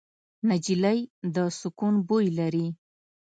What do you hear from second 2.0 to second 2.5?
بوی